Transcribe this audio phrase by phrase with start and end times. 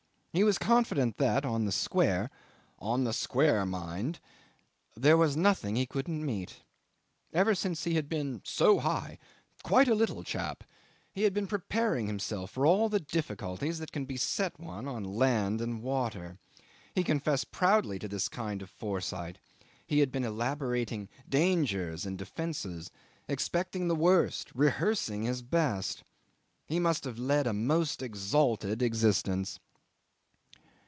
[0.33, 2.31] He was confident that, on the square,
[2.79, 4.21] "on the square, mind!"
[4.95, 6.63] there was nothing he couldn't meet.
[7.33, 9.17] Ever since he had been "so high"
[9.61, 10.63] "quite a little chap,"
[11.13, 15.59] he had been preparing himself for all the difficulties that can beset one on land
[15.59, 16.37] and water.
[16.95, 19.37] He confessed proudly to this kind of foresight.
[19.85, 22.89] He had been elaborating dangers and defences,
[23.27, 26.05] expecting the worst, rehearsing his best.
[26.67, 29.59] He must have led a most exalted existence.